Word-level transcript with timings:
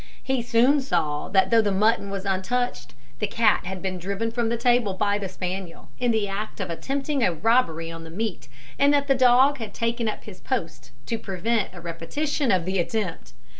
He 0.23 0.41
soon 0.41 0.81
saw 0.81 1.27
that, 1.29 1.51
though 1.51 1.61
the 1.61 1.71
mutton 1.71 2.09
was 2.09 2.25
untouched, 2.25 2.95
the 3.19 3.27
cat 3.27 3.67
had 3.67 3.83
been 3.83 3.99
driven 3.99 4.31
from 4.31 4.49
the 4.49 4.57
table 4.57 4.95
by 4.95 5.19
the 5.19 5.29
spaniel, 5.29 5.89
in 5.99 6.09
the 6.09 6.27
act 6.27 6.59
of 6.59 6.71
attempting 6.71 7.21
a 7.23 7.31
robbery 7.31 7.91
on 7.91 8.03
the 8.03 8.09
meat, 8.09 8.47
and 8.79 8.91
that 8.95 9.05
the 9.07 9.13
dog 9.13 9.59
had 9.59 9.75
taken 9.75 10.09
up 10.09 10.23
his 10.23 10.41
post 10.41 10.89
to 11.05 11.19
prevent 11.19 11.69
a 11.75 11.79
repetition 11.81 12.51
of 12.51 12.65
the 12.65 12.79
attempt. 12.79 13.33